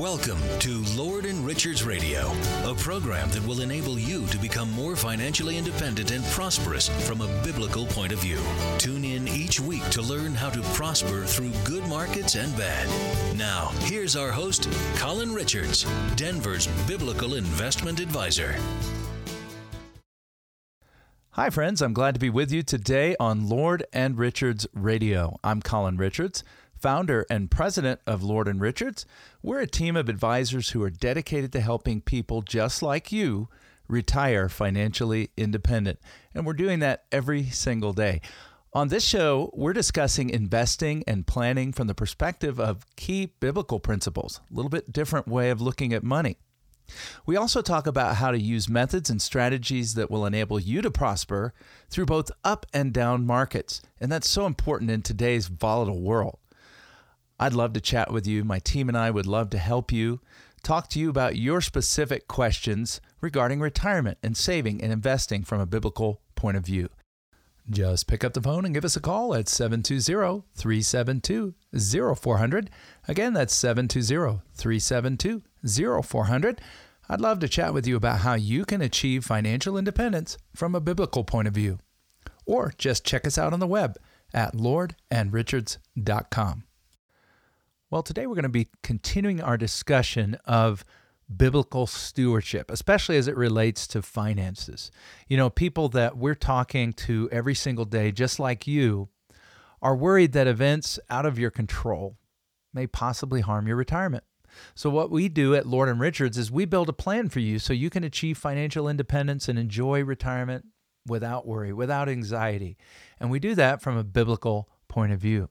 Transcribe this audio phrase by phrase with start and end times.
[0.00, 2.32] Welcome to Lord and Richards Radio,
[2.64, 7.28] a program that will enable you to become more financially independent and prosperous from a
[7.44, 8.40] biblical point of view.
[8.78, 12.88] Tune in each week to learn how to prosper through good markets and bad.
[13.36, 15.84] Now, here's our host, Colin Richards,
[16.16, 18.56] Denver's biblical investment advisor.
[21.32, 21.82] Hi, friends.
[21.82, 25.38] I'm glad to be with you today on Lord and Richards Radio.
[25.44, 26.42] I'm Colin Richards
[26.80, 29.06] founder and president of Lord and Richards.
[29.42, 33.48] We're a team of advisors who are dedicated to helping people just like you
[33.88, 35.98] retire financially independent.
[36.34, 38.20] And we're doing that every single day.
[38.72, 44.40] On this show, we're discussing investing and planning from the perspective of key biblical principles,
[44.50, 46.36] a little bit different way of looking at money.
[47.26, 50.90] We also talk about how to use methods and strategies that will enable you to
[50.90, 51.52] prosper
[51.88, 53.82] through both up and down markets.
[54.00, 56.38] And that's so important in today's volatile world.
[57.42, 58.44] I'd love to chat with you.
[58.44, 60.20] My team and I would love to help you,
[60.62, 65.64] talk to you about your specific questions regarding retirement and saving and investing from a
[65.64, 66.90] biblical point of view.
[67.70, 71.54] Just pick up the phone and give us a call at 720 372
[72.14, 72.68] 0400.
[73.08, 75.42] Again, that's 720 372
[76.02, 76.60] 0400.
[77.08, 80.80] I'd love to chat with you about how you can achieve financial independence from a
[80.80, 81.78] biblical point of view.
[82.44, 83.96] Or just check us out on the web
[84.34, 86.64] at lordandrichards.com.
[87.90, 90.84] Well, today we're going to be continuing our discussion of
[91.36, 94.92] biblical stewardship, especially as it relates to finances.
[95.26, 99.08] You know, people that we're talking to every single day, just like you,
[99.82, 102.16] are worried that events out of your control
[102.72, 104.22] may possibly harm your retirement.
[104.76, 107.58] So, what we do at Lord and Richards is we build a plan for you
[107.58, 110.66] so you can achieve financial independence and enjoy retirement
[111.08, 112.76] without worry, without anxiety.
[113.18, 115.48] And we do that from a biblical point of view.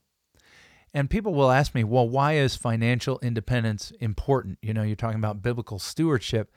[0.93, 4.57] And people will ask me, well, why is financial independence important?
[4.61, 6.51] You know, you're talking about biblical stewardship.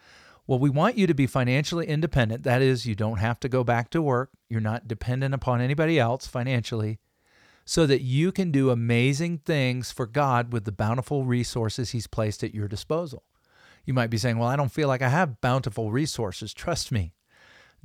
[0.47, 2.43] Well, we want you to be financially independent.
[2.43, 5.99] That is, you don't have to go back to work, you're not dependent upon anybody
[5.99, 6.99] else financially,
[7.65, 12.43] so that you can do amazing things for God with the bountiful resources He's placed
[12.43, 13.23] at your disposal.
[13.85, 16.53] You might be saying, well, I don't feel like I have bountiful resources.
[16.53, 17.15] Trust me.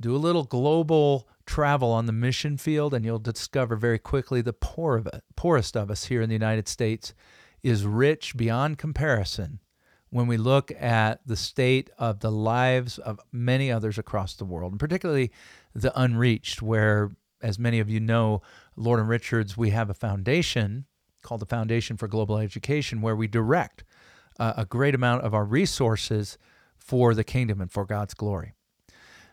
[0.00, 4.52] Do a little global travel on the mission field, and you'll discover very quickly the
[4.52, 7.14] poor of it, poorest of us here in the United States
[7.62, 9.58] is rich beyond comparison
[10.10, 14.72] when we look at the state of the lives of many others across the world,
[14.72, 15.32] and particularly
[15.74, 17.10] the unreached, where,
[17.42, 18.42] as many of you know,
[18.76, 20.84] Lord and Richards, we have a foundation
[21.22, 23.84] called the Foundation for Global Education, where we direct
[24.38, 26.36] uh, a great amount of our resources
[26.76, 28.52] for the kingdom and for God's glory.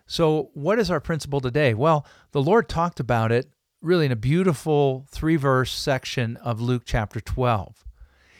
[0.07, 1.73] So, what is our principle today?
[1.73, 3.49] Well, the Lord talked about it
[3.81, 7.83] really in a beautiful three verse section of Luke chapter 12.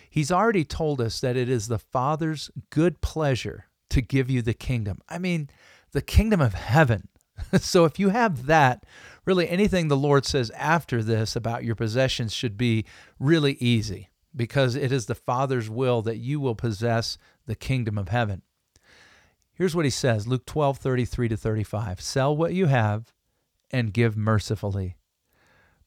[0.10, 4.54] He's already told us that it is the Father's good pleasure to give you the
[4.54, 5.00] kingdom.
[5.10, 5.50] I mean,
[5.92, 7.10] the kingdom of heaven.
[7.60, 8.86] so, if you have that,
[9.26, 12.86] really anything the Lord says after this about your possessions should be
[13.20, 18.10] really easy because it is the Father's will that you will possess the kingdom of
[18.10, 18.44] heaven.
[19.56, 22.02] Here's what he says Luke 12, 33 to 35.
[22.02, 23.14] Sell what you have
[23.72, 24.98] and give mercifully.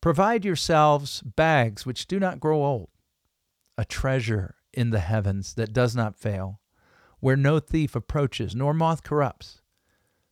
[0.00, 2.88] Provide yourselves bags which do not grow old,
[3.76, 6.60] a treasure in the heavens that does not fail,
[7.20, 9.60] where no thief approaches, nor moth corrupts.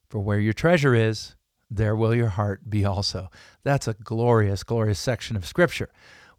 [0.08, 1.34] For where your treasure is,
[1.68, 3.28] there will your heart be also.
[3.64, 5.90] That's a glorious, glorious section of Scripture.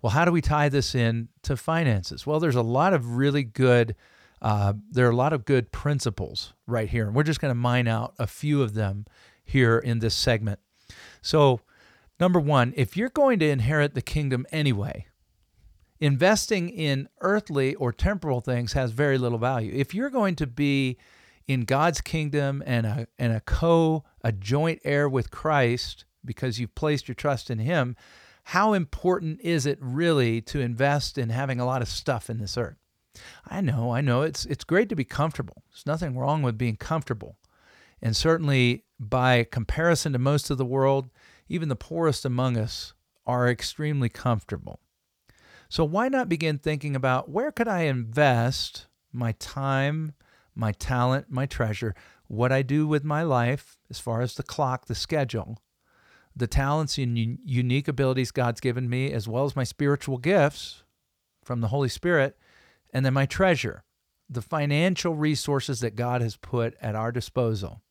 [0.02, 2.26] Well, how do we tie this in to finances?
[2.26, 3.96] Well, there's a lot of really good
[4.42, 7.56] uh, there are a lot of good principles right here, and we're just going to
[7.56, 9.06] mine out a few of them
[9.44, 10.60] here in this segment.
[11.22, 11.62] So,
[12.20, 15.08] number one, if you're going to inherit the kingdom anyway,
[16.00, 19.72] investing in earthly or temporal things has very little value.
[19.74, 20.98] If you're going to be
[21.48, 26.76] in God's kingdom and a and a co a joint heir with Christ because you've
[26.76, 27.96] placed your trust in him,
[28.46, 32.58] how important is it really to invest in having a lot of stuff in this
[32.58, 32.78] earth?
[33.46, 34.22] I know, I know.
[34.22, 35.64] It's it's great to be comfortable.
[35.70, 37.38] There's nothing wrong with being comfortable.
[38.02, 41.10] And certainly by comparison to most of the world,
[41.48, 42.94] even the poorest among us
[43.26, 44.80] are extremely comfortable.
[45.70, 50.14] So why not begin thinking about where could I invest my time,
[50.56, 51.94] my talent, my treasure,
[52.28, 55.58] what I do with my life as far as the clock, the schedule,
[56.36, 60.84] the talents and unique abilities God's given me, as well as my spiritual gifts
[61.44, 62.38] from the Holy Spirit
[62.94, 63.84] and then my treasure,
[64.30, 67.82] the financial resources that God has put at our disposal.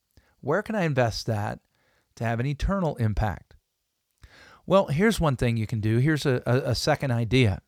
[0.41, 1.61] Where can I invest that
[2.17, 3.57] to have an eternal impact?
[4.67, 5.99] Well, here's one thing you can do.
[5.99, 7.63] Here's a, a, a second idea.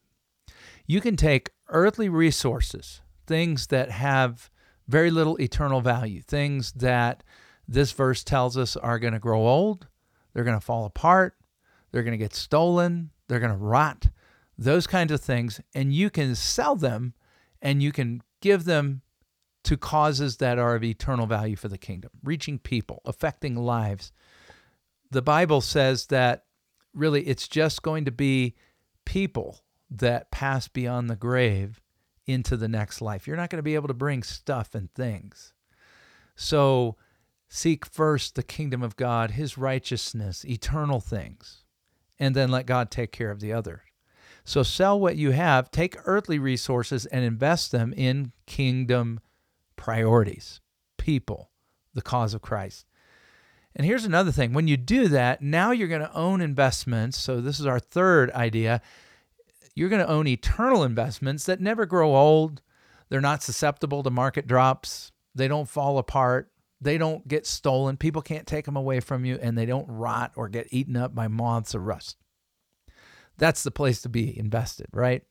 [0.86, 4.50] You can take earthly resources, things that have
[4.88, 7.22] very little eternal value, things that
[7.68, 9.86] this verse tells us are going to grow old,
[10.32, 11.34] they're going to fall apart,
[11.92, 14.08] they're going to get stolen, they're going to rot,
[14.56, 15.60] those kinds of things.
[15.74, 17.12] And you can sell them
[17.60, 19.02] and you can give them
[19.64, 24.12] to causes that are of eternal value for the kingdom, reaching people, affecting lives.
[25.10, 26.44] The Bible says that
[26.94, 28.54] really it's just going to be
[29.04, 29.60] people
[29.90, 31.80] that pass beyond the grave
[32.26, 33.26] into the next life.
[33.26, 35.54] You're not going to be able to bring stuff and things.
[36.36, 36.96] So
[37.48, 41.64] seek first the kingdom of God, his righteousness, eternal things,
[42.18, 43.82] and then let God take care of the other.
[44.48, 49.20] So sell what you have, take earthly resources and invest them in kingdom
[49.76, 50.62] priorities,
[50.96, 51.50] people,
[51.92, 52.86] the cause of Christ.
[53.76, 57.18] And here's another thing when you do that, now you're going to own investments.
[57.18, 58.80] So, this is our third idea.
[59.74, 62.62] You're going to own eternal investments that never grow old.
[63.10, 65.12] They're not susceptible to market drops.
[65.34, 66.50] They don't fall apart.
[66.80, 67.98] They don't get stolen.
[67.98, 71.14] People can't take them away from you, and they don't rot or get eaten up
[71.14, 72.16] by moths or rust.
[73.38, 75.22] That's the place to be invested, right?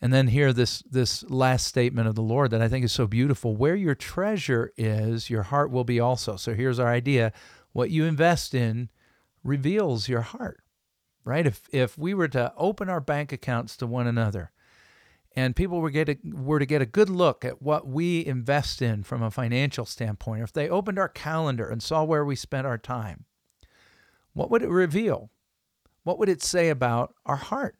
[0.00, 3.06] And then here this this last statement of the Lord that I think is so
[3.06, 6.36] beautiful, where your treasure is, your heart will be also.
[6.36, 7.32] So here's our idea,
[7.72, 8.90] what you invest in
[9.42, 10.60] reveals your heart.
[11.24, 11.46] Right?
[11.46, 14.50] If if we were to open our bank accounts to one another
[15.34, 18.82] and people were get a, were to get a good look at what we invest
[18.82, 22.66] in from a financial standpoint, if they opened our calendar and saw where we spent
[22.66, 23.24] our time,
[24.34, 25.30] what would it reveal?
[26.04, 27.76] What would it say about our heart?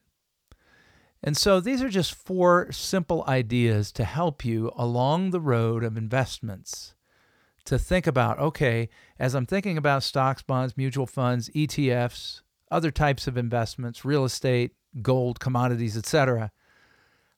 [1.23, 5.97] And so these are just four simple ideas to help you along the road of
[5.97, 6.93] investments
[7.65, 8.89] to think about okay,
[9.19, 12.41] as I'm thinking about stocks, bonds, mutual funds, ETFs,
[12.71, 16.51] other types of investments, real estate, gold, commodities, etc.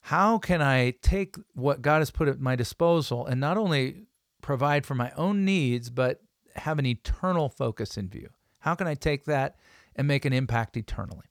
[0.01, 4.03] How can I take what God has put at my disposal and not only
[4.41, 6.21] provide for my own needs, but
[6.55, 8.29] have an eternal focus in view?
[8.59, 9.55] How can I take that
[9.97, 11.25] and make an impact eternally?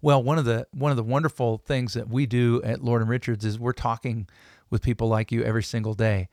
[0.00, 3.10] Well, one of the one of the wonderful things that we do at Lord and
[3.10, 4.28] Richards is we're talking
[4.70, 6.28] with people like you every single day.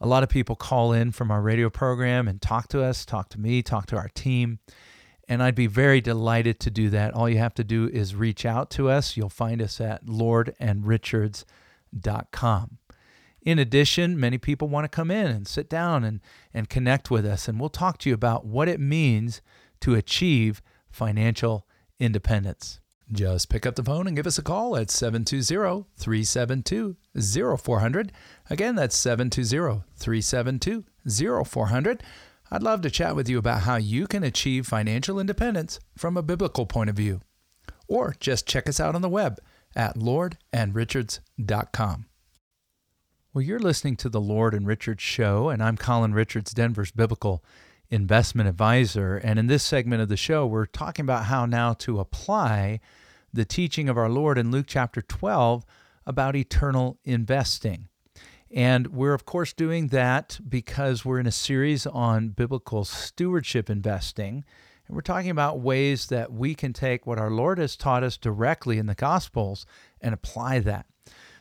[0.00, 3.28] A lot of people call in from our radio program and talk to us, talk
[3.30, 4.58] to me, talk to our team.
[5.28, 7.14] And I'd be very delighted to do that.
[7.14, 9.16] All you have to do is reach out to us.
[9.16, 12.78] You'll find us at lordandrichards.com.
[13.42, 16.20] In addition, many people want to come in and sit down and,
[16.52, 19.40] and connect with us, and we'll talk to you about what it means
[19.82, 21.66] to achieve financial
[22.00, 22.80] independence.
[23.10, 26.96] Just pick up the phone and give us a call at 720 372
[27.58, 28.12] 0400.
[28.48, 30.84] Again, that's 720 372
[31.44, 32.02] 0400.
[32.50, 36.22] I'd love to chat with you about how you can achieve financial independence from a
[36.22, 37.20] biblical point of view.
[37.88, 39.38] Or just check us out on the web
[39.74, 42.06] at lordandrichards.com.
[43.34, 47.42] Well, you're listening to the Lord and Richards Show, and I'm Colin Richards, Denver's Biblical
[47.92, 49.18] Investment Advisor.
[49.18, 52.80] And in this segment of the show, we're talking about how now to apply
[53.34, 55.64] the teaching of our Lord in Luke chapter 12
[56.06, 57.88] about eternal investing.
[58.50, 64.44] And we're, of course, doing that because we're in a series on biblical stewardship investing.
[64.86, 68.16] And we're talking about ways that we can take what our Lord has taught us
[68.16, 69.66] directly in the Gospels
[70.00, 70.86] and apply that.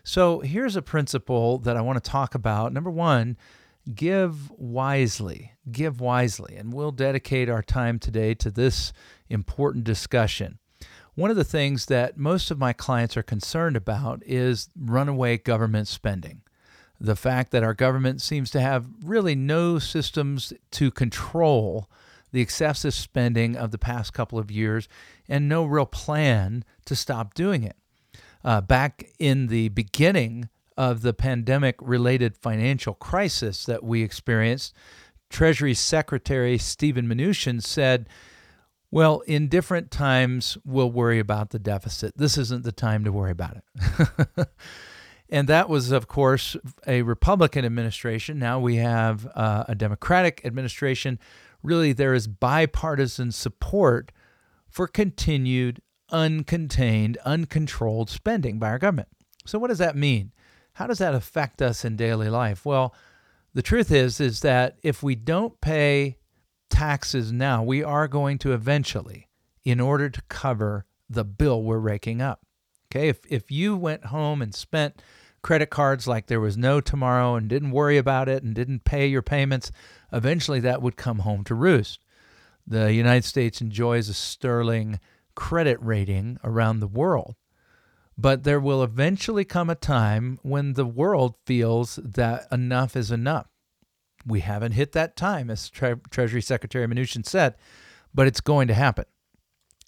[0.04, 2.74] So here's a principle that I want to talk about.
[2.74, 3.38] Number one,
[3.94, 5.54] give wisely.
[5.72, 6.56] Give wisely.
[6.56, 8.94] And we'll dedicate our time today to this
[9.30, 10.60] important discussion.
[11.16, 15.88] One of the things that most of my clients are concerned about is runaway government
[15.88, 16.42] spending.
[17.00, 21.90] The fact that our government seems to have really no systems to control
[22.32, 24.88] the excessive spending of the past couple of years
[25.28, 27.76] and no real plan to stop doing it.
[28.44, 30.50] Uh, back in the beginning
[30.82, 34.74] of the pandemic related financial crisis that we experienced,
[35.30, 38.10] Treasury Secretary Steven Mnuchin said
[38.90, 42.18] well, in different times, we'll worry about the deficit.
[42.18, 44.48] This isn't the time to worry about it.
[45.30, 48.38] and that was, of course, a Republican administration.
[48.38, 51.20] Now we have uh, a Democratic administration.
[51.64, 54.12] Really, there is bipartisan support
[54.68, 59.10] for continued, uncontained, uncontrolled spending by our government.
[59.46, 60.34] So, what does that mean?
[60.74, 62.66] How does that affect us in daily life?
[62.66, 62.94] Well,
[63.54, 66.18] the truth is is that if we don't pay
[66.70, 69.28] taxes now, we are going to eventually,
[69.64, 72.46] in order to cover the bill we're raking up.
[72.88, 75.02] Okay, if, if you went home and spent
[75.42, 79.08] credit cards like there was no tomorrow and didn't worry about it and didn't pay
[79.08, 79.72] your payments,
[80.14, 82.00] eventually that would come home to roost.
[82.66, 85.00] The United States enjoys a sterling
[85.36, 87.36] credit rating around the world.
[88.18, 93.48] But there will eventually come a time when the world feels that enough is enough.
[94.26, 97.56] We haven't hit that time, as Tre- Treasury Secretary Mnuchin said,
[98.14, 99.06] but it's going to happen.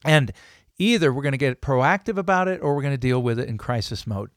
[0.04, 0.32] And
[0.78, 3.48] either we're going to get proactive about it or we're going to deal with it
[3.48, 4.32] in crisis mode.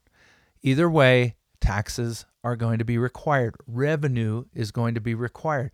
[0.63, 5.71] Either way, taxes are going to be required, revenue is going to be required.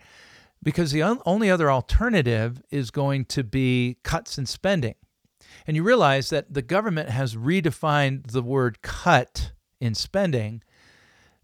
[0.62, 4.94] Because the only other alternative is going to be cuts in spending.
[5.66, 10.62] And you realize that the government has redefined the word cut in spending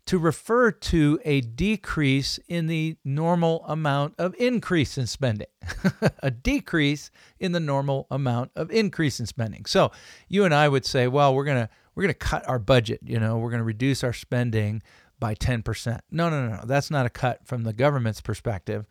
[0.07, 5.49] to refer to a decrease in the normal amount of increase in spending.
[6.23, 9.67] a decrease in the normal amount of increase in spending.
[9.67, 9.93] So
[10.27, 13.01] you and I would say, well, we're going to we're going to cut our budget,
[13.05, 14.83] you know, we're going to reduce our spending
[15.19, 15.99] by 10%.
[16.11, 16.63] No, no, no, no.
[16.65, 18.87] That's not a cut from the government's perspective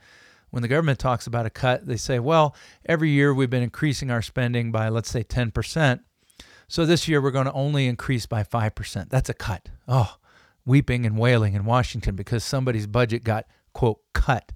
[0.49, 4.09] when the government talks about a cut, they say, well, every year we've been increasing
[4.09, 5.99] our spending by, let's say, 10%.
[6.67, 9.09] So this year we're going to only increase by 5%.
[9.09, 9.69] That's a cut.
[9.87, 10.17] Oh,
[10.65, 14.51] weeping and wailing in Washington because somebody's budget got, quote, cut.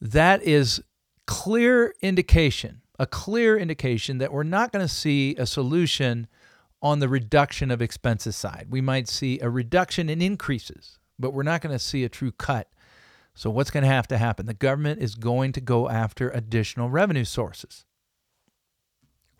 [0.00, 0.82] That is
[1.26, 6.28] clear indication, a clear indication that we're not going to see a solution
[6.80, 8.68] on the reduction of expenses side.
[8.70, 12.30] We might see a reduction in increases, but we're not going to see a true
[12.30, 12.68] cut
[13.38, 14.46] so, what's going to have to happen?
[14.46, 17.84] The government is going to go after additional revenue sources.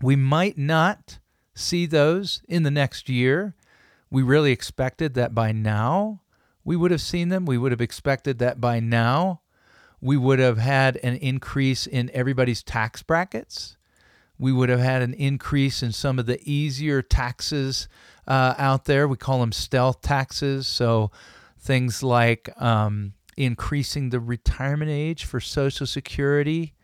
[0.00, 1.19] We might not
[1.52, 3.57] see those in the next year.
[4.09, 6.21] We really expected that by now
[6.62, 7.45] we would have seen them.
[7.45, 9.40] We would have expected that by now
[10.00, 13.76] we would have had an increase in everybody's tax brackets.
[14.38, 17.88] We would have had an increase in some of the easier taxes
[18.28, 19.09] uh, out there.
[19.09, 20.69] We call them stealth taxes.
[20.69, 21.11] So
[21.59, 26.75] things like um, increasing the retirement age for Social Security,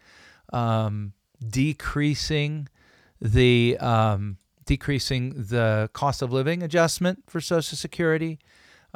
[0.52, 1.12] um,
[1.44, 2.68] decreasing
[3.20, 8.38] the um, decreasing the cost of living adjustment for Social Security,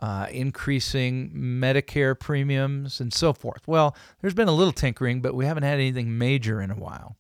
[0.01, 3.67] uh, increasing Medicare premiums, and so forth.
[3.67, 7.17] Well, there's been a little tinkering, but we haven't had anything major in a while.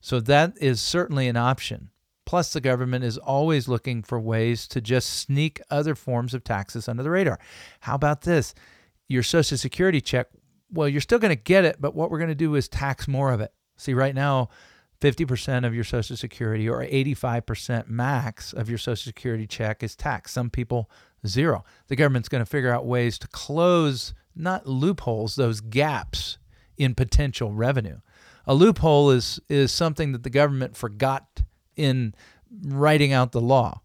[0.00, 1.90] So that is certainly an option.
[2.26, 6.88] Plus, the government is always looking for ways to just sneak other forms of taxes
[6.88, 7.40] under the radar.
[7.80, 8.54] How about this?
[9.08, 10.28] Your Social Security check,
[10.70, 13.06] well, you're still going to get it, but what we're going to do is tax
[13.06, 13.52] more of it.
[13.76, 14.48] See, right now,
[15.00, 20.34] 50% of your Social Security or 85% max of your Social Security check is taxed.
[20.34, 20.90] Some people,
[21.26, 21.64] zero.
[21.88, 26.38] The government's going to figure out ways to close, not loopholes, those gaps
[26.76, 27.98] in potential revenue.
[28.46, 31.42] A loophole is, is something that the government forgot
[31.76, 32.14] in
[32.62, 33.80] writing out the law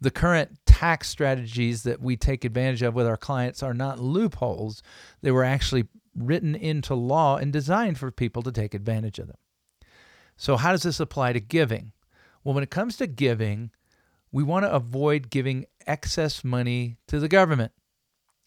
[0.00, 4.82] the current tax strategies that we take advantage of with our clients are not loopholes.
[5.20, 5.84] They were actually
[6.16, 9.36] written into law and designed for people to take advantage of them.
[10.38, 11.92] So, how does this apply to giving?
[12.42, 13.72] Well, when it comes to giving,
[14.32, 17.72] we want to avoid giving excess money to the government.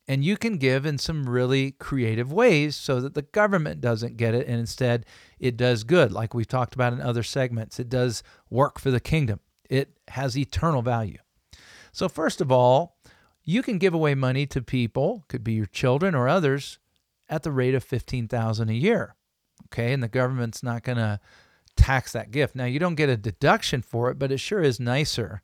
[0.08, 4.34] And you can give in some really creative ways so that the government doesn't get
[4.34, 5.06] it and instead
[5.40, 7.80] it does good, like we've talked about in other segments.
[7.80, 11.20] It does work for the kingdom, it has eternal value.
[11.94, 12.98] So, first of all,
[13.44, 16.80] you can give away money to people, could be your children or others,
[17.30, 19.16] at the rate of 15000 a year.
[19.68, 21.20] Okay, and the government's not going to
[21.76, 22.56] tax that gift.
[22.56, 25.42] Now, you don't get a deduction for it, but it sure is nicer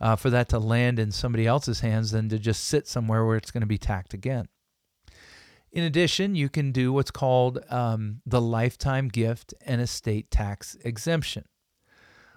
[0.00, 3.36] uh, for that to land in somebody else's hands than to just sit somewhere where
[3.36, 4.48] it's going to be taxed again.
[5.72, 11.44] In addition, you can do what's called um, the lifetime gift and estate tax exemption.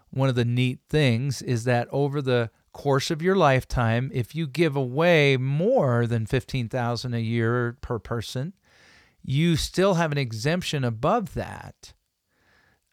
[0.10, 4.48] One of the neat things is that over the course of your lifetime, if you
[4.48, 8.54] give away more than 15,000 a year per person,
[9.22, 11.94] you still have an exemption above that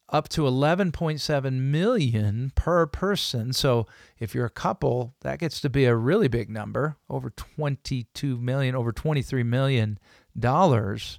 [0.09, 3.52] up to 11.7 million per person.
[3.52, 3.87] So
[4.18, 8.75] if you're a couple, that gets to be a really big number, over 22 million,
[8.75, 9.99] over 23 million
[10.38, 11.18] dollars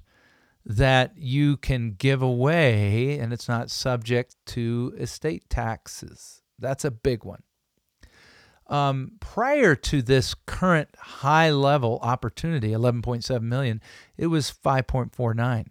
[0.64, 6.42] that you can give away and it's not subject to estate taxes.
[6.58, 7.42] That's a big one.
[8.68, 13.80] Um, prior to this current high level opportunity, 11.7 million,
[14.16, 15.66] it was 5.49,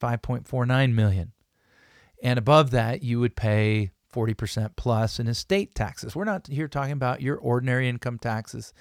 [0.00, 1.32] 5.49 million.
[2.22, 6.16] And above that, you would pay 40% plus in estate taxes.
[6.16, 8.72] We're not here talking about your ordinary income taxes,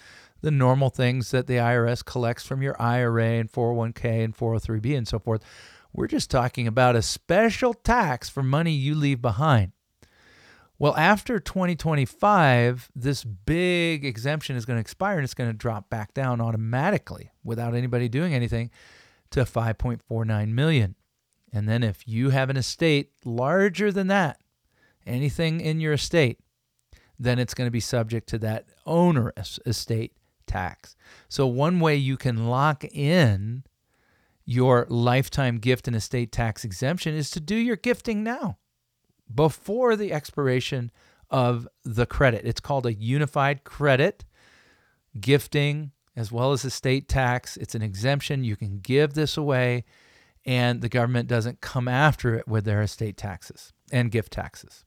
[0.41, 5.07] the normal things that the IRS collects from your IRA and 401k and 403b and
[5.07, 5.43] so forth.
[5.93, 9.71] We're just talking about a special tax for money you leave behind.
[10.77, 15.89] Well, after 2025, this big exemption is going to expire and it's going to drop
[15.89, 18.71] back down automatically without anybody doing anything
[19.31, 20.95] to 5.49 million.
[21.53, 24.41] And then if you have an estate larger than that,
[25.05, 26.39] anything in your estate,
[27.17, 30.11] then it's going to be subject to that onerous estate
[30.45, 30.97] tax.
[31.29, 33.63] So, one way you can lock in
[34.43, 38.57] your lifetime gift and estate tax exemption is to do your gifting now
[39.33, 40.91] before the expiration
[41.29, 42.45] of the credit.
[42.45, 44.25] It's called a unified credit
[45.19, 47.57] gifting as well as estate tax.
[47.57, 48.43] It's an exemption.
[48.43, 49.83] You can give this away,
[50.45, 54.85] and the government doesn't come after it with their estate taxes and gift taxes.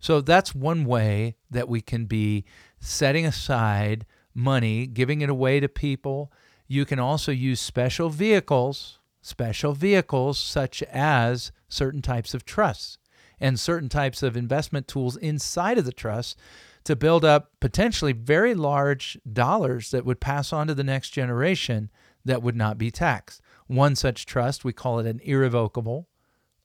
[0.00, 2.44] So that's one way that we can be
[2.80, 6.32] setting aside money, giving it away to people.
[6.66, 12.98] You can also use special vehicles, special vehicles such as certain types of trusts
[13.40, 16.36] and certain types of investment tools inside of the trust
[16.84, 21.90] to build up potentially very large dollars that would pass on to the next generation
[22.24, 23.40] that would not be taxed.
[23.66, 26.08] One such trust, we call it an irrevocable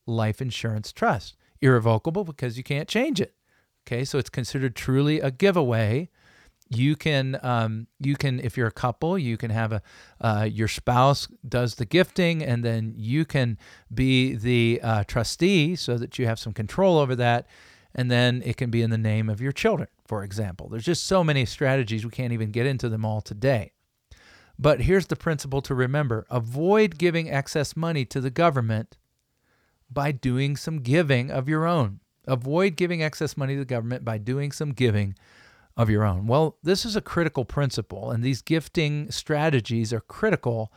[0.05, 1.35] life insurance trust.
[1.59, 3.35] Irrevocable because you can't change it.
[3.87, 6.09] Okay, so it's considered truly a giveaway.
[6.73, 9.81] You can, um, you can, if you're a couple, you can have a,
[10.21, 13.57] uh, your spouse does the gifting, and then you can
[13.93, 17.47] be the uh, trustee so that you have some control over that
[17.93, 20.69] and then it can be in the name of your children, for example.
[20.69, 23.73] There's just so many strategies, we can't even get into them all today.
[24.57, 28.97] But here's the principle to remember avoid giving excess money to the government
[29.89, 31.99] by doing some giving of your own.
[32.27, 35.15] Avoid giving excess money to the government by doing some giving
[35.77, 36.27] of your own.
[36.27, 40.71] Well, this is a critical principle, and these gifting strategies are critical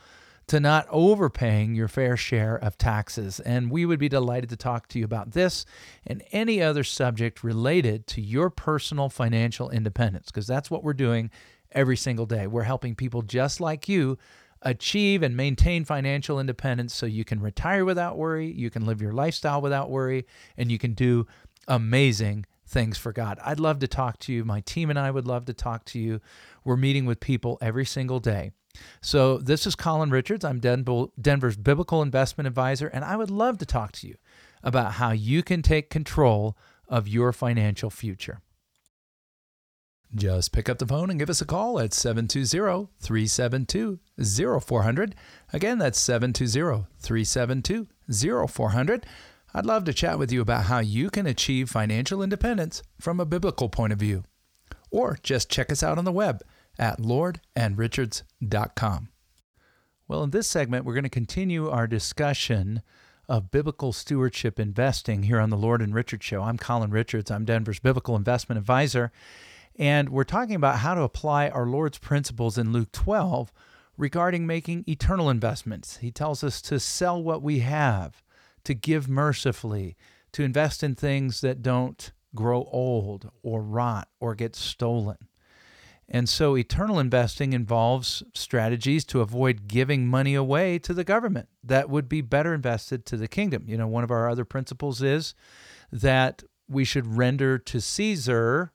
[0.47, 3.39] to not overpaying your fair share of taxes.
[3.39, 5.65] And we would be delighted to talk to you about this
[6.05, 11.31] and any other subject related to your personal financial independence, because that's what we're doing
[11.71, 12.45] every single day.
[12.45, 14.19] We're helping people just like you
[14.61, 19.13] achieve and maintain financial independence so you can retire without worry, you can live your
[19.13, 20.25] lifestyle without worry,
[20.57, 21.27] and you can do
[21.67, 23.39] amazing things for God.
[23.43, 24.43] I'd love to talk to you.
[24.43, 26.21] My team and I would love to talk to you.
[26.63, 28.51] We're meeting with people every single day.
[29.01, 30.43] So, this is Colin Richards.
[30.43, 34.15] I'm Denver's Biblical Investment Advisor, and I would love to talk to you
[34.63, 38.41] about how you can take control of your financial future.
[40.13, 43.99] Just pick up the phone and give us a call at 720 372
[44.61, 45.15] 0400.
[45.51, 47.87] Again, that's 720 372
[48.47, 49.05] 0400.
[49.57, 53.25] I'd love to chat with you about how you can achieve financial independence from a
[53.25, 54.25] biblical point of view.
[54.91, 56.41] Or just check us out on the web
[56.77, 59.09] at lordandrichards.com.
[60.09, 62.81] Well, in this segment, we're going to continue our discussion
[63.29, 66.43] of biblical stewardship investing here on the Lord and Richards Show.
[66.43, 69.13] I'm Colin Richards, I'm Denver's Biblical Investment Advisor,
[69.77, 73.53] and we're talking about how to apply our Lord's principles in Luke 12
[73.97, 75.99] regarding making eternal investments.
[75.99, 78.21] He tells us to sell what we have,
[78.65, 79.95] to give mercifully,
[80.33, 85.17] to invest in things that don't grow old or rot or get stolen.
[86.07, 91.89] And so eternal investing involves strategies to avoid giving money away to the government that
[91.89, 93.63] would be better invested to the kingdom.
[93.67, 95.33] You know, one of our other principles is
[95.91, 98.71] that we should render to Caesar,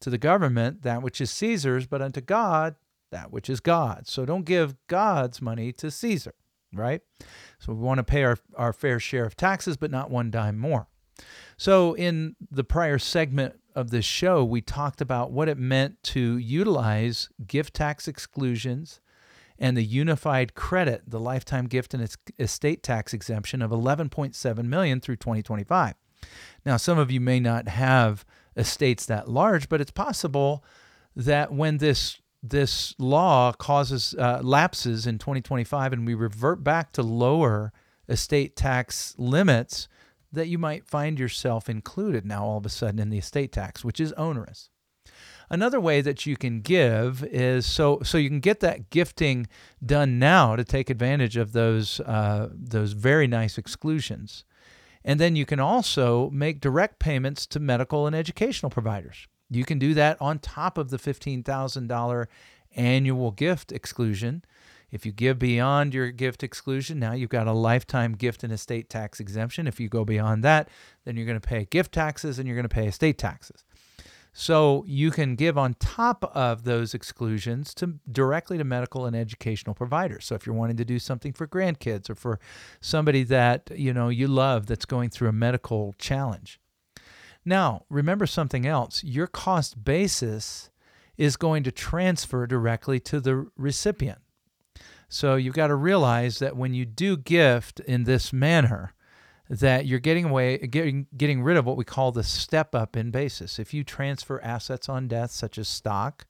[0.00, 2.74] to the government, that which is Caesar's, but unto God,
[3.12, 4.10] that which is God's.
[4.10, 6.34] So don't give God's money to Caesar,
[6.76, 7.00] right?
[7.58, 10.58] So we want to pay our, our fair share of taxes, but not one dime
[10.58, 10.88] more.
[11.56, 16.38] So in the prior segment of this show, we talked about what it meant to
[16.38, 19.00] utilize gift tax exclusions
[19.58, 22.08] and the unified credit, the lifetime gift and
[22.38, 25.94] estate tax exemption of 11.7 million through 2025.
[26.66, 28.24] Now, some of you may not have
[28.56, 30.64] estates that large, but it's possible
[31.14, 37.02] that when this this law causes uh, lapses in 2025 and we revert back to
[37.02, 37.72] lower
[38.06, 39.88] estate tax limits,
[40.30, 43.82] that you might find yourself included now all of a sudden in the estate tax,
[43.82, 44.68] which is onerous.
[45.48, 49.46] Another way that you can give is so so you can get that gifting
[49.84, 54.44] done now to take advantage of those uh, those very nice exclusions,
[55.04, 59.28] and then you can also make direct payments to medical and educational providers.
[59.54, 62.28] You can do that on top of the fifteen thousand dollar
[62.76, 64.42] annual gift exclusion
[64.94, 68.88] if you give beyond your gift exclusion, now you've got a lifetime gift and estate
[68.88, 69.66] tax exemption.
[69.66, 70.68] If you go beyond that,
[71.04, 73.64] then you're going to pay gift taxes and you're going to pay estate taxes.
[74.32, 79.74] So you can give on top of those exclusions to directly to medical and educational
[79.74, 80.26] providers.
[80.26, 82.38] So if you're wanting to do something for grandkids or for
[82.80, 86.60] somebody that, you know, you love that's going through a medical challenge.
[87.44, 89.04] Now, remember something else.
[89.04, 90.70] Your cost basis
[91.16, 94.18] is going to transfer directly to the recipient.
[95.08, 98.94] So you've got to realize that when you do gift in this manner,
[99.48, 103.10] that you're getting away getting getting rid of what we call the step up in
[103.10, 103.58] basis.
[103.58, 106.26] If you transfer assets on death, such as stock,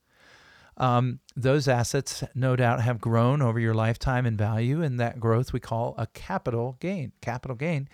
[0.77, 5.53] um, those assets no doubt have grown over your lifetime in value, and that growth
[5.53, 7.13] we call a capital gain.
[7.21, 7.89] Capital gain,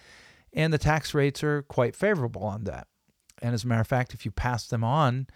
[0.53, 2.89] and the tax rates are quite favorable on that.
[3.43, 5.27] And as a matter of fact, if you pass them on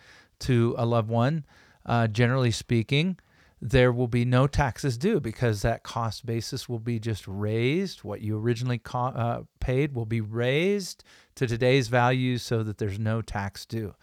[0.40, 1.44] to a loved one,
[1.86, 3.18] uh, generally speaking,
[3.60, 8.04] there will be no taxes due because that cost basis will be just raised.
[8.04, 11.02] What you originally co- uh, paid will be raised
[11.36, 13.94] to today's values so that there's no tax due.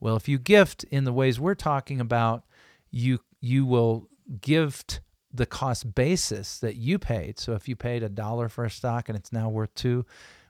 [0.00, 2.44] Well, if you gift in the ways we're talking about,
[2.90, 4.08] you you will
[4.40, 5.00] gift
[5.32, 7.38] the cost basis that you paid.
[7.38, 10.04] So if you paid a dollar for a stock and it's now worth two,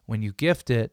[0.06, 0.92] when you gift it,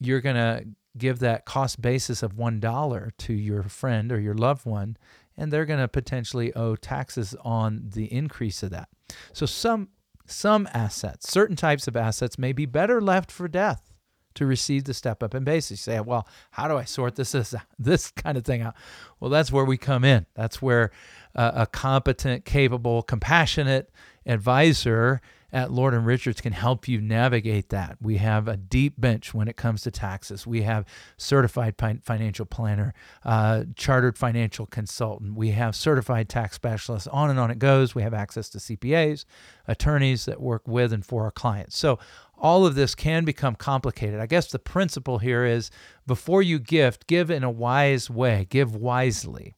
[0.00, 0.62] you're gonna
[0.96, 4.96] give that cost basis of one dollar to your friend or your loved one
[5.36, 8.88] and they're going to potentially owe taxes on the increase of that.
[9.32, 9.88] So some
[10.26, 13.92] some assets, certain types of assets may be better left for death
[14.34, 15.70] to receive the step up in basis.
[15.72, 18.74] You say, well, how do I sort this this, this kind of thing out?
[19.20, 20.26] Well, that's where we come in.
[20.34, 20.90] That's where
[21.34, 23.90] uh, a competent, capable, compassionate
[24.24, 25.20] advisor
[25.54, 27.96] at Lord and Richards can help you navigate that.
[28.00, 30.48] We have a deep bench when it comes to taxes.
[30.48, 30.84] We have
[31.16, 32.92] certified financial planner,
[33.24, 35.36] uh, chartered financial consultant.
[35.36, 37.06] We have certified tax specialists.
[37.06, 37.94] On and on it goes.
[37.94, 39.24] We have access to CPAs,
[39.68, 41.78] attorneys that work with and for our clients.
[41.78, 42.00] So
[42.36, 44.18] all of this can become complicated.
[44.18, 45.70] I guess the principle here is
[46.04, 49.54] before you gift, give in a wise way, give wisely.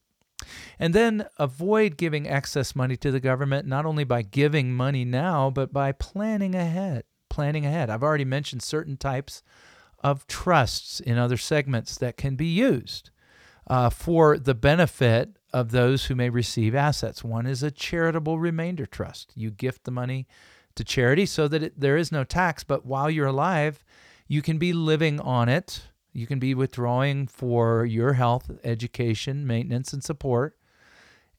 [0.79, 5.49] And then avoid giving excess money to the government, not only by giving money now,
[5.49, 7.03] but by planning ahead.
[7.29, 7.89] Planning ahead.
[7.89, 9.43] I've already mentioned certain types
[9.99, 13.09] of trusts in other segments that can be used
[13.67, 17.23] uh, for the benefit of those who may receive assets.
[17.23, 19.31] One is a charitable remainder trust.
[19.35, 20.27] You gift the money
[20.75, 23.83] to charity so that it, there is no tax, but while you're alive,
[24.27, 25.83] you can be living on it
[26.17, 30.57] you can be withdrawing for your health, education, maintenance, and support.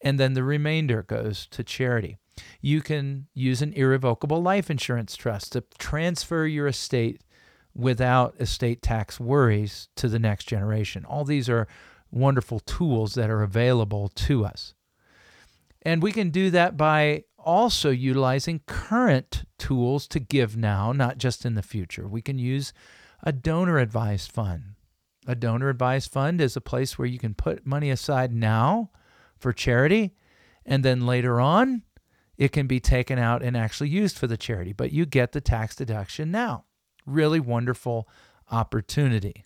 [0.01, 2.17] And then the remainder goes to charity.
[2.61, 7.23] You can use an irrevocable life insurance trust to transfer your estate
[7.75, 11.05] without estate tax worries to the next generation.
[11.05, 11.67] All these are
[12.13, 14.75] wonderful tools that are available to us.
[15.83, 21.45] And we can do that by also utilizing current tools to give now, not just
[21.45, 22.07] in the future.
[22.07, 22.73] We can use
[23.23, 24.75] a donor advised fund.
[25.27, 28.91] A donor advised fund is a place where you can put money aside now
[29.37, 30.15] for charity,
[30.65, 31.83] and then later on,
[32.37, 35.41] it can be taken out and actually used for the charity, but you get the
[35.41, 36.65] tax deduction now.
[37.05, 38.09] Really wonderful
[38.51, 39.45] opportunity.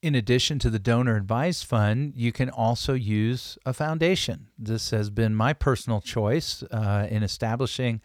[0.00, 4.48] In addition to the donor advised fund, you can also use a foundation.
[4.58, 8.02] This has been my personal choice uh, in establishing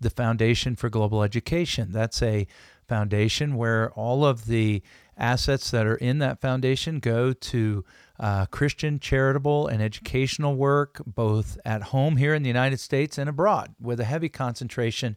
[0.00, 1.92] the Foundation for Global Education.
[1.92, 2.46] That's a
[2.92, 4.82] foundation where all of the
[5.16, 7.82] assets that are in that foundation go to
[8.20, 13.30] uh, Christian charitable and educational work, both at home here in the United States and
[13.30, 15.16] abroad, with a heavy concentration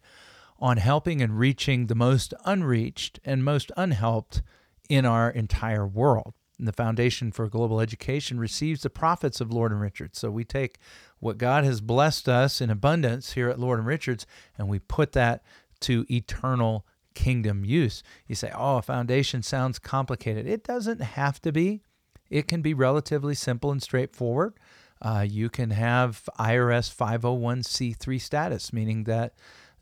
[0.58, 4.42] on helping and reaching the most unreached and most unhelped
[4.88, 6.34] in our entire world.
[6.58, 10.18] And the Foundation for Global Education receives the profits of Lord and Richards.
[10.18, 10.78] So we take
[11.20, 14.26] what God has blessed us in abundance here at Lord and Richards
[14.58, 15.44] and we put that
[15.82, 16.86] to eternal
[17.16, 18.04] kingdom use.
[18.28, 20.46] You say, oh, a foundation sounds complicated.
[20.46, 21.82] It doesn't have to be,
[22.30, 24.54] it can be relatively simple and straightforward.
[25.02, 29.34] Uh, you can have IRS 501c3 status, meaning that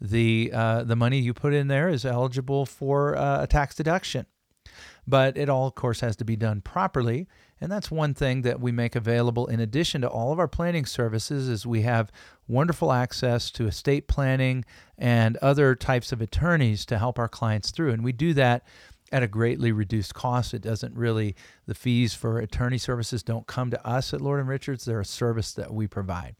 [0.02, 4.26] the uh, the money you put in there is eligible for uh, a tax deduction.
[5.08, 7.28] But it all, of course, has to be done properly.
[7.63, 10.86] And that's one thing that we make available in addition to all of our planning
[10.86, 12.12] services is we have
[12.45, 14.65] wonderful access to estate planning
[14.97, 17.91] and other types of attorneys to help our clients through.
[17.91, 18.67] And we do that
[19.13, 20.54] at a greatly reduced cost.
[20.54, 24.49] It doesn't really the fees for attorney services don't come to us at Lord and
[24.49, 24.84] Richards.
[24.84, 26.36] They're a service that we provide.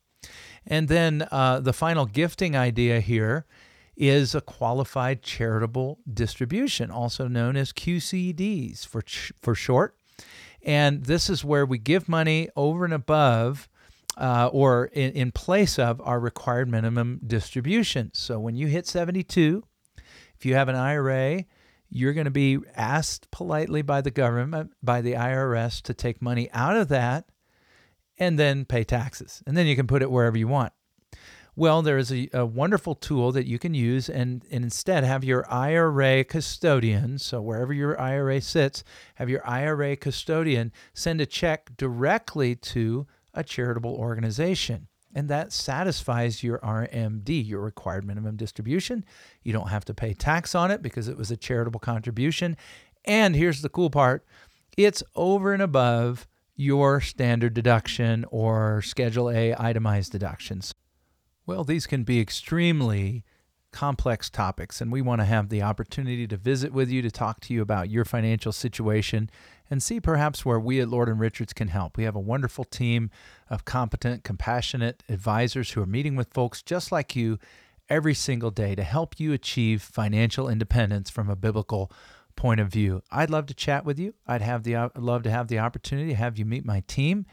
[0.68, 3.46] And then uh, the final gifting idea here
[3.96, 9.96] is a qualified charitable distribution, also known as QCDs for ch- for short.
[10.64, 13.68] And this is where we give money over and above
[14.18, 18.12] uh, or in, in place of our required minimum distribution.
[18.14, 19.64] So when you hit 72,
[20.36, 21.46] if you have an IRA,
[21.90, 26.50] you're going to be asked politely by the government, by the IRS, to take money
[26.52, 27.26] out of that
[28.18, 29.44] and then pay taxes.
[29.46, 30.74] And then you can put it wherever you want.
[31.56, 35.24] Well, there is a, a, wonderful tool that you can use and, and instead have
[35.24, 38.84] your IRA custodian, so wherever your IRA sits,
[39.16, 44.88] have your IRA custodian send a check directly to a charitable organization.
[45.16, 49.06] and that satisfies your RMD, your required minimum distribution.
[49.44, 52.58] You don't have to pay tax on it because it was a charitable contribution.
[53.06, 54.26] And here's the cool part
[54.76, 60.74] it's over and above your standard deduction or Schedule A itemized deductions.
[61.46, 63.24] Well, these can be extremely
[63.72, 67.42] complex topics, and we want to have the opportunity to visit with you to talk
[67.42, 69.30] to you about your financial situation
[69.70, 71.98] and see perhaps where we at Lord and Richards can help.
[71.98, 73.10] We have a wonderful team
[73.50, 77.40] of competent, compassionate advisors who are meeting with folks just like you
[77.90, 81.92] every single day to help you achieve financial independence from a biblical
[82.36, 83.02] point of view.
[83.12, 84.14] I'd love to chat with you.
[84.26, 87.26] I'd have the I'd love to have the opportunity to have you meet my team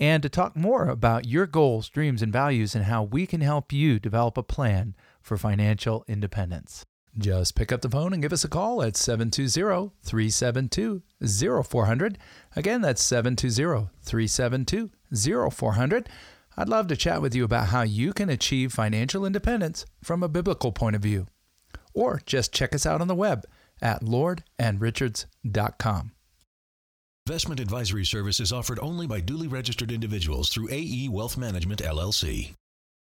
[0.00, 3.72] and to talk more about your goals, dreams, and values and how we can help
[3.72, 6.84] you develop a plan for financial independence.
[7.16, 11.02] Just pick up the phone and give us a call at 720 372
[11.64, 12.18] 0400.
[12.54, 14.90] Again, that's 720 372
[15.50, 16.08] 0400.
[16.56, 20.28] I'd love to chat with you about how you can achieve financial independence from a
[20.28, 21.26] biblical point of view.
[21.94, 23.44] Or just check us out on the web
[23.80, 26.12] at lordandrichards.com.
[27.28, 32.54] Investment advisory service is offered only by duly registered individuals through AE Wealth Management LLC.